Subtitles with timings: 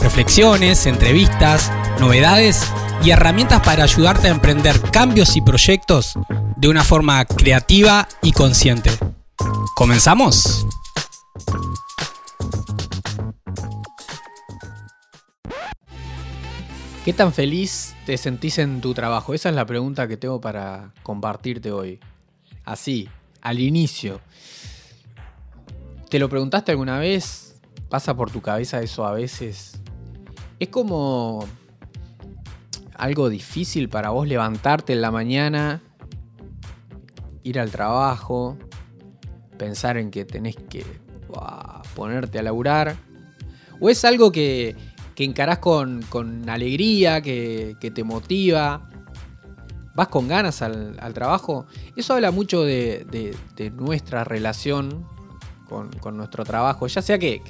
[0.00, 2.66] reflexiones, entrevistas, novedades
[3.02, 6.14] y herramientas para ayudarte a emprender cambios y proyectos
[6.56, 8.90] de una forma creativa y consciente.
[9.74, 10.66] ¿Comenzamos?
[17.04, 19.32] ¿Qué tan feliz te sentís en tu trabajo?
[19.32, 21.98] Esa es la pregunta que tengo para compartirte hoy.
[22.64, 23.08] Así,
[23.40, 24.20] al inicio.
[26.10, 27.56] ¿Te lo preguntaste alguna vez?
[27.88, 29.79] ¿Pasa por tu cabeza eso a veces?
[30.60, 31.46] Es como
[33.00, 35.80] algo difícil para vos levantarte en la mañana,
[37.42, 38.58] ir al trabajo,
[39.56, 40.84] pensar en que tenés que
[41.94, 42.94] ponerte a laburar?
[43.80, 44.76] ¿O es algo que,
[45.14, 46.04] que encarás con,
[46.46, 48.86] alegría, que, te motiva?
[49.94, 51.64] ¿Vas con ganas al, trabajo?
[51.96, 53.34] Eso habla mucho de,
[53.76, 55.06] nuestra relación
[55.68, 57.40] con, nuestro trabajo, ya sea que,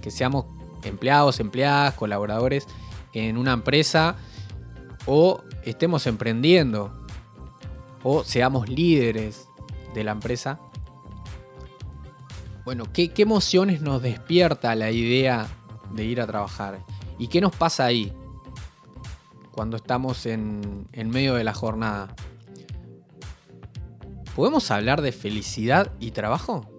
[0.00, 0.46] que seamos
[0.86, 2.66] empleados, empleadas, colaboradores
[3.12, 4.16] en una empresa
[5.06, 6.92] o estemos emprendiendo
[8.02, 9.48] o seamos líderes
[9.94, 10.60] de la empresa.
[12.64, 15.48] Bueno, ¿qué, emociones nos despierta la idea
[15.92, 16.84] de ir a trabajar?
[17.18, 18.12] ¿Y qué nos pasa ahí
[19.52, 22.14] cuando estamos en, medio de la jornada?
[24.34, 26.73] ¿Podemos hablar de felicidad y trabajo?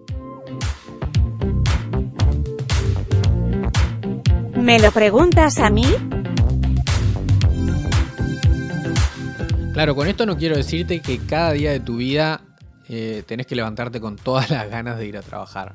[4.66, 5.84] ¿Me lo preguntas a mí?
[9.72, 12.40] Claro, con esto no quiero decirte que cada día de tu vida
[12.88, 15.74] eh, tenés que levantarte con todas las ganas de ir a trabajar.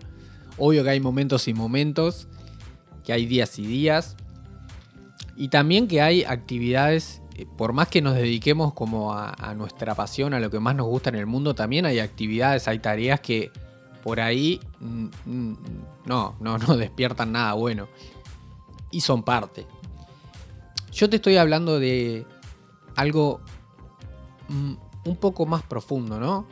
[0.58, 2.28] Obvio que hay momentos y momentos,
[3.06, 4.18] que hay días y días,
[5.38, 10.34] y también que hay actividades, eh, por más que nos dediquemos como a, nuestra pasión,
[10.34, 13.52] a lo que más nos gusta en el mundo, también hay actividades, hay tareas que
[14.04, 15.58] por ahí mm, mm,
[16.08, 17.88] no, no, no despiertan nada bueno.
[18.92, 19.66] Y son parte.
[20.92, 22.26] Yo te estoy hablando de
[22.96, 23.42] algo
[24.52, 24.74] Mm,
[25.06, 26.46] un poco más profundo, ¿no?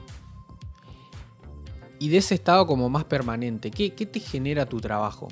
[1.99, 3.71] Y de ese estado como más permanente.
[3.71, 5.27] ¿Qué, te genera tu trabajo?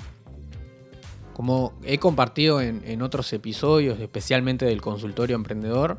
[1.32, 5.98] Como he compartido en, otros episodios, especialmente del consultorio emprendedor,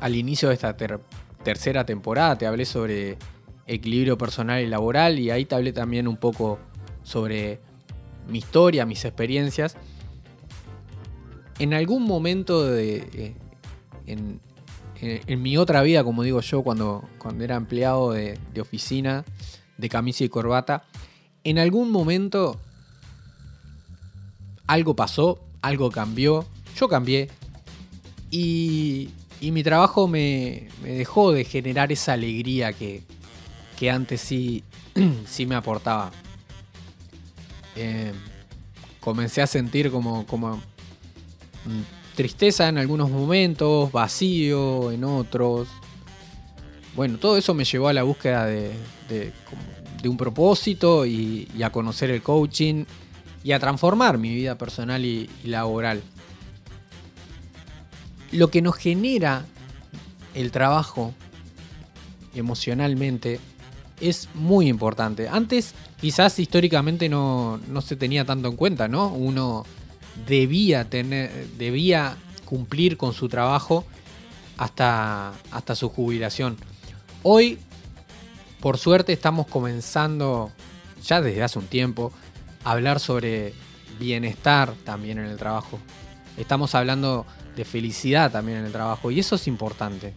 [0.00, 3.18] al inicio de esta tercera temporada te hablé sobre
[3.66, 6.58] equilibrio personal y laboral y ahí te hablé también un poco
[7.02, 7.60] sobre
[8.28, 9.76] mi historia, mis experiencias.
[11.58, 13.34] En algún momento de, eh,
[14.06, 14.40] en,
[15.00, 19.24] en, mi otra vida, como digo yo, cuando, cuando era empleado de, oficina,
[19.76, 20.84] de camisa y corbata,
[21.44, 22.58] en algún momento
[24.66, 26.46] algo pasó, algo cambió,
[26.78, 27.30] yo cambié
[28.30, 29.10] y,
[29.40, 33.02] mi trabajo me, dejó de generar esa alegría que,
[33.90, 34.64] antes sí,
[35.26, 36.10] sí me aportaba.
[37.76, 38.12] Eh,
[39.00, 40.60] comencé a sentir como, como
[42.16, 45.68] tristeza en algunos momentos, vacío en otros.
[46.96, 48.72] Bueno, todo eso me llevó a la búsqueda de,
[50.04, 52.84] un propósito y, a conocer el coaching
[53.44, 56.02] y a transformar mi vida personal y, laboral.
[58.32, 59.44] Lo que nos genera
[60.34, 61.14] el trabajo
[62.34, 63.40] emocionalmente
[64.00, 65.28] es muy importante.
[65.28, 69.08] Antes quizás históricamente no, no, se tenía tanto en cuenta, ¿no?
[69.08, 69.64] Uno
[70.26, 73.84] debía, tener, debía cumplir con su trabajo
[74.56, 76.56] hasta, hasta su jubilación.
[77.22, 77.58] Hoy,
[78.60, 80.50] por suerte, estamos comenzando,
[81.04, 82.12] ya desde hace un tiempo,
[82.64, 83.54] a hablar sobre
[83.98, 85.78] bienestar también en el trabajo.
[86.36, 87.26] Estamos hablando
[87.56, 90.12] de felicidad también en el trabajo y eso es importante.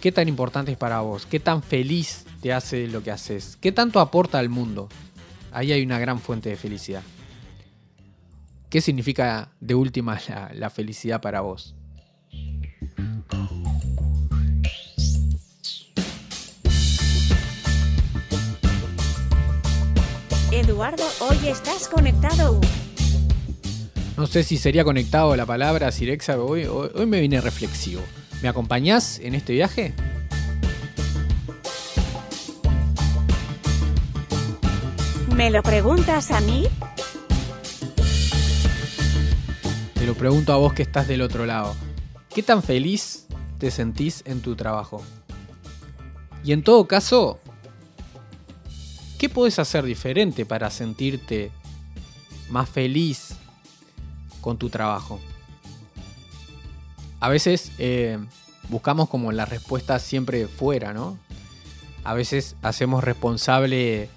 [0.00, 1.26] ¿Qué tan importante es para vos?
[1.26, 3.56] ¿Qué tan feliz te hace lo que haces?
[3.58, 4.90] ¿Qué tanto aporta al mundo?
[5.50, 7.02] Ahí hay una gran fuente de felicidad.
[8.68, 10.20] ¿Qué significa de última
[10.52, 11.74] la, felicidad para vos?
[20.52, 22.60] Eduardo, hoy estás conectado.
[24.18, 28.02] No sé si sería conectado la palabra Sirexa, hoy, hoy, me vine reflexivo.
[28.42, 29.94] ¿Me acompañás en este viaje?
[35.44, 36.66] ¿Me lo preguntas a mí?
[39.92, 41.76] te lo pregunto a vos que estás del otro lado.
[42.34, 43.26] ¿Qué tan feliz
[43.58, 45.04] te sentís en tu trabajo.
[46.42, 47.40] Y en todo caso,
[49.18, 51.52] ¿qué puedes hacer diferente para sentirte
[52.48, 53.34] más feliz
[54.40, 55.20] con tu trabajo?
[57.20, 58.18] A veces eh,
[58.70, 61.18] buscamos como la respuesta siempre fuera, ¿no?
[62.02, 64.08] A veces hacemos responsable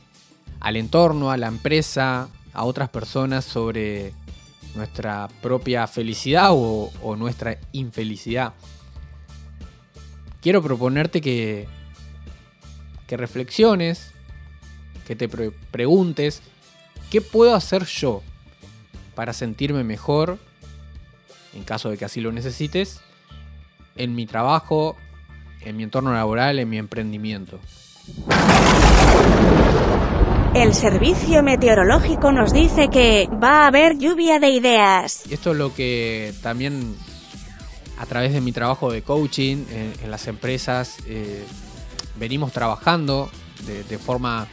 [0.59, 4.13] al entorno, a la empresa, a otras personas sobre
[4.75, 8.53] nuestra propia felicidad o, nuestra infelicidad.
[10.41, 11.67] Quiero proponerte que,
[13.07, 14.11] que reflexiones,
[15.05, 16.41] que te pre- preguntes,
[17.09, 18.21] ¿qué puedo hacer yo
[19.15, 20.37] para sentirme mejor,
[21.53, 23.01] en caso de que así lo necesites,
[23.95, 24.95] en mi trabajo,
[25.61, 27.59] en mi entorno laboral, en mi emprendimiento?
[30.57, 35.21] El servicio meteorológico nos dice que va a haber lluvia de ideas.
[35.29, 36.95] Esto es lo que también
[37.99, 41.45] a través de mi trabajo de coaching en, en las empresas eh,
[42.15, 43.29] venimos trabajando
[43.67, 44.47] de, de forma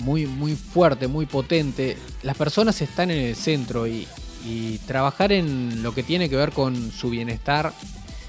[0.00, 1.96] muy, muy fuerte, muy potente.
[2.22, 4.06] Las personas están en el centro y,
[4.44, 7.72] y trabajar en lo que tiene que ver con su bienestar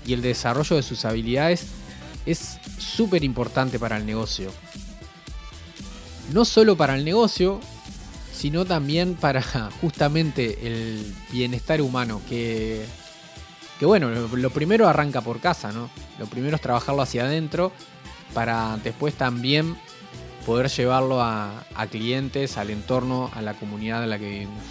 [0.06, 1.68] y el desarrollo de sus habilidades
[2.26, 4.54] es súper importante para el negocio.
[6.34, 7.60] No solo para el negocio,
[8.34, 9.42] sino también para
[9.82, 12.86] justamente el bienestar humano, que,
[13.80, 15.90] que bueno, lo, primero arranca por casa, ¿no?
[16.20, 17.72] Lo primero es trabajarlo hacia adentro
[18.34, 19.76] para después también
[20.46, 24.64] poder llevarlo a, a clientes, al entorno, a la comunidad en la que vivimos.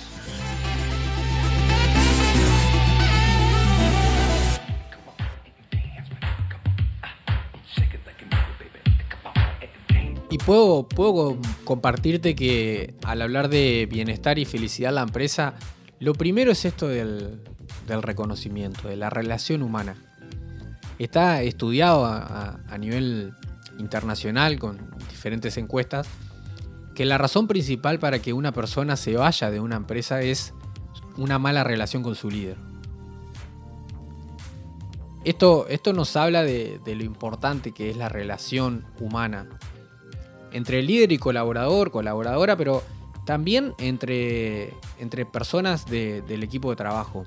[10.47, 15.55] Puedo, puedo compartirte que al hablar de bienestar y felicidad en la empresa,
[15.99, 17.43] lo primero es esto del,
[17.89, 19.97] reconocimiento, de la relación humana.
[20.99, 23.35] Está estudiado a, nivel
[23.79, 24.79] internacional con
[25.11, 26.09] diferentes encuestas
[26.95, 30.55] que la razón principal para que una persona se vaya de una empresa es
[31.19, 32.57] una mala relación con su líder.
[35.25, 39.49] Esto, esto nos habla de lo importante que es la relación humana
[40.57, 42.83] entre líder y colaborador, colaboradora, pero
[43.27, 47.27] también entre, entre personas de- del equipo de trabajo.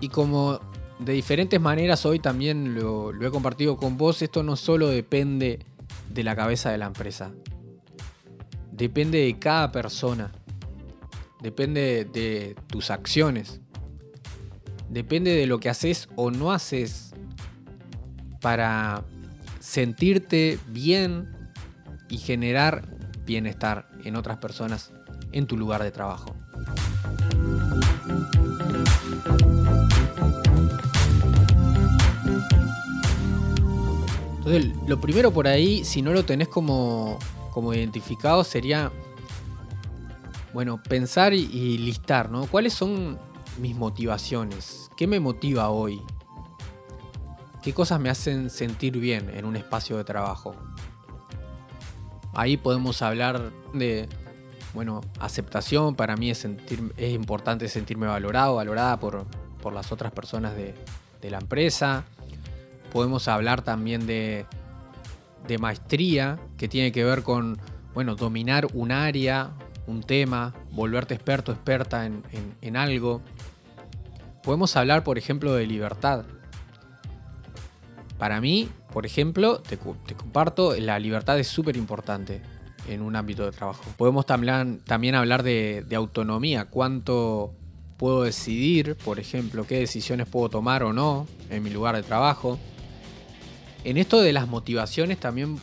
[0.00, 0.60] Y como
[0.98, 5.60] de diferentes maneras hoy también lo he compartido con vos, esto no solo depende
[6.08, 7.32] de la cabeza de la empresa.
[8.70, 10.32] Depende de cada persona.
[11.40, 13.60] Depende de tus acciones.
[14.88, 17.12] Depende de lo que haces o no haces
[18.40, 19.04] para
[19.72, 21.30] sentirte bien
[22.10, 22.84] y generar
[23.24, 24.92] bienestar en otras personas
[25.32, 26.36] en tu lugar de trabajo.
[34.36, 37.18] Entonces, lo primero por ahí, si no lo tenés como,
[37.50, 38.92] como identificado, sería,
[40.52, 42.44] bueno, pensar y, listar, ¿no?
[42.44, 43.18] ¿Cuáles son
[43.58, 44.90] mis motivaciones?
[44.98, 45.98] ¿Qué me motiva hoy?
[47.62, 50.56] ¿Qué cosas me hacen sentir bien en un espacio de trabajo?
[52.34, 54.08] Ahí podemos hablar de,
[54.74, 55.94] bueno, aceptación.
[55.94, 56.44] Para mí es,
[56.98, 59.26] importante sentirme valorado, valorada por,
[59.62, 60.74] por las otras personas de,
[61.30, 62.02] la empresa.
[62.92, 64.44] Podemos hablar también de,
[65.46, 67.60] de maestría, que tiene que ver con,
[67.94, 69.52] bueno, dominar un área,
[69.86, 73.22] un tema, volverte experto, experta en algo.
[74.42, 76.24] Podemos hablar, por ejemplo, de libertad.
[78.22, 82.40] Para mí, por ejemplo, te, comparto, la libertad es súper importante
[82.86, 83.82] en un ámbito de trabajo.
[83.96, 87.52] Podemos también, también hablar de, de autonomía, cuánto
[87.96, 92.60] puedo decidir, por ejemplo, qué decisiones puedo tomar o no en mi lugar de trabajo.
[93.82, 95.58] En esto de las motivaciones también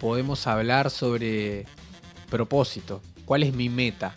[0.00, 1.66] podemos hablar sobre
[2.30, 4.14] propósito, cuál es mi meta,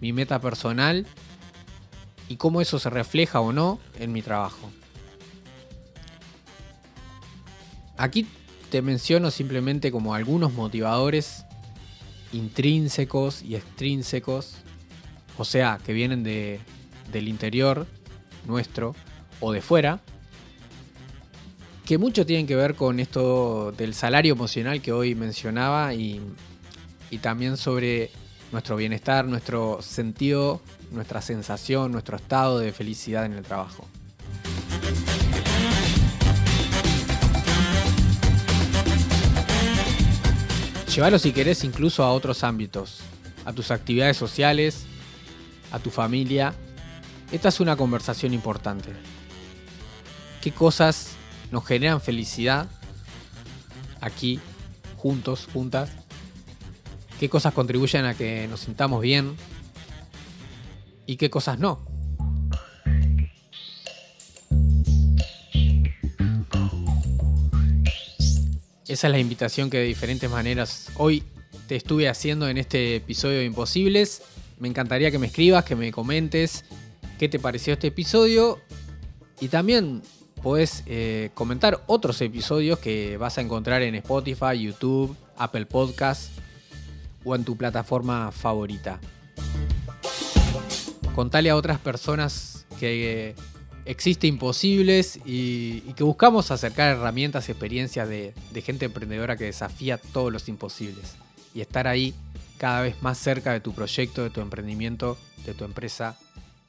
[0.00, 1.06] mi meta personal
[2.26, 4.70] y cómo eso se refleja o no en mi trabajo.
[7.98, 8.26] Aquí
[8.70, 11.44] te menciono simplemente como algunos motivadores
[12.32, 14.54] intrínsecos y extrínsecos,
[15.36, 16.60] o sea, que vienen de,
[17.10, 17.86] del interior
[18.46, 18.94] nuestro
[19.40, 20.00] o de fuera,
[21.84, 26.20] que mucho tienen que ver con esto del salario emocional que hoy mencionaba y,
[27.10, 28.10] y también sobre
[28.52, 30.60] nuestro bienestar, nuestro sentido,
[30.92, 33.88] nuestra sensación, nuestro estado de felicidad en el trabajo.
[40.98, 43.02] Llévalo si querés incluso a otros ámbitos,
[43.44, 44.84] a tus actividades sociales,
[45.70, 46.54] a tu familia.
[47.30, 48.90] Esta es una conversación importante.
[50.40, 51.10] qué cosas
[51.52, 52.68] nos generan felicidad
[54.00, 54.40] aquí,
[54.96, 55.88] juntos, juntas,
[57.20, 59.36] qué cosas contribuyen a que nos sintamos bien
[61.06, 61.78] y qué cosas no.
[68.88, 71.22] Esa es la invitación que de diferentes maneras hoy
[71.66, 74.22] te estuve haciendo en este episodio de Imposibles.
[74.58, 76.64] Me encantaría que me escribas, que me comentes
[77.18, 78.58] qué te pareció este episodio.
[79.40, 80.00] Y también
[80.42, 86.30] puedes eh, comentar otros episodios que vas a encontrar en Spotify, YouTube, Apple Podcasts
[87.26, 89.00] o en tu plataforma favorita.
[91.14, 93.34] Contale a otras personas que
[93.88, 100.30] existe imposibles y, que buscamos acercar herramientas y experiencias de gente emprendedora que desafía todos
[100.30, 101.16] los imposibles
[101.54, 102.14] y estar ahí
[102.58, 105.16] cada vez más cerca de tu proyecto, de tu emprendimiento,
[105.46, 106.18] de tu empresa,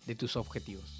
[0.05, 0.98] de tus objetivos.